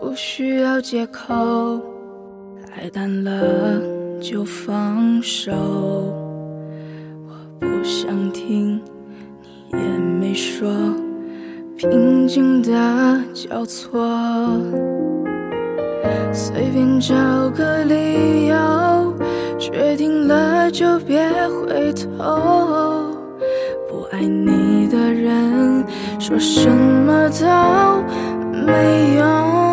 [0.00, 1.80] 不需要借口，
[2.74, 3.80] 爱淡了
[4.20, 5.52] 就放手。
[7.26, 8.80] 我不想听，
[9.70, 10.68] 你也没说，
[11.78, 12.72] 平静的
[13.32, 14.00] 交错，
[16.32, 17.14] 随便找
[17.50, 19.14] 个理由，
[19.60, 23.14] 决定了就别回头。
[23.88, 25.84] 不爱你的人，
[26.18, 27.46] 说什么都
[28.66, 29.72] 没用。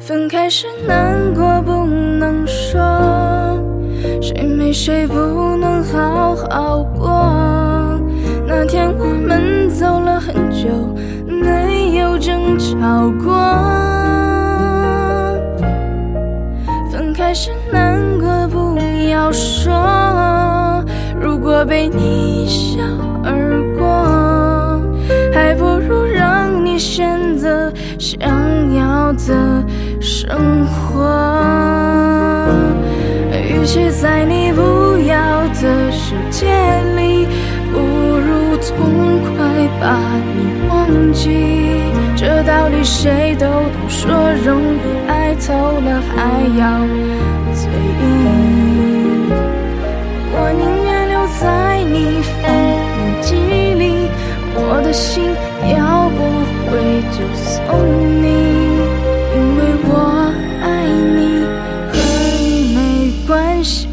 [0.00, 2.80] 分开时难过不能说，
[4.20, 7.06] 谁没谁不能好好过。
[8.44, 9.04] 那天我
[12.80, 13.32] 好过。
[16.90, 18.78] 分开时难过不
[19.10, 20.84] 要说，
[21.20, 22.82] 如果被你一笑
[23.24, 24.82] 而过，
[25.32, 28.18] 还不如让你选择想
[28.74, 29.64] 要的
[30.00, 31.06] 生活。
[33.32, 36.46] 与其在你不要的世界
[36.96, 37.26] 里，
[37.72, 39.98] 不如痛快把
[40.34, 41.87] 你忘记。
[42.20, 44.10] 这道理谁都懂，说
[44.44, 46.80] 容易，爱透了还要
[47.54, 48.02] 嘴硬。
[50.32, 52.42] 我宁愿留在你封
[52.98, 54.10] 印记忆里，
[54.52, 55.30] 我的心
[55.76, 56.18] 要不
[56.68, 56.74] 回
[57.12, 57.56] 就送
[58.20, 58.26] 你，
[59.36, 59.88] 因为我
[60.60, 60.66] 爱
[61.14, 61.46] 你，
[61.92, 61.94] 和
[62.42, 62.78] 你没
[63.28, 63.86] 关系。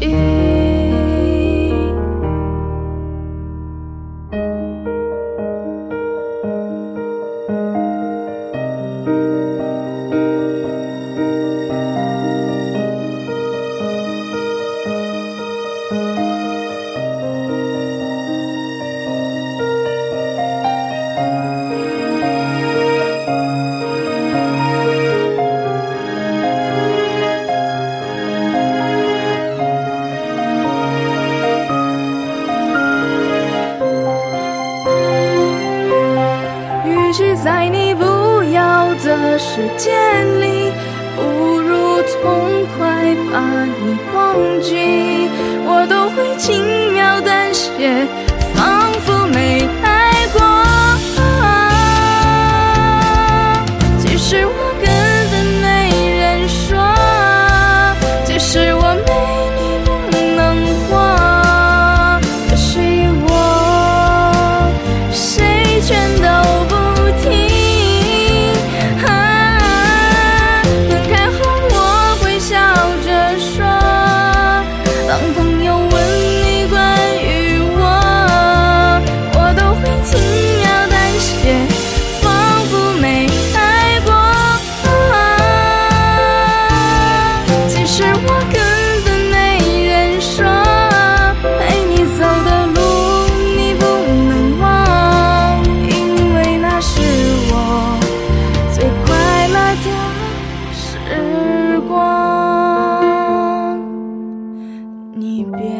[37.44, 38.04] 在你不
[38.52, 39.92] 要的世界
[40.40, 40.72] 里，
[41.14, 45.28] 不如痛快把你忘记。
[45.68, 48.06] 我都会轻描淡写，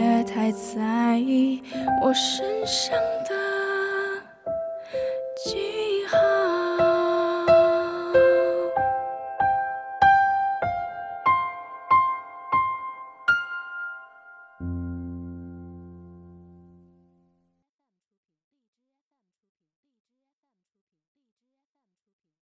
[0.07, 1.61] 别太在意
[2.01, 2.97] 我身上
[3.29, 3.56] 的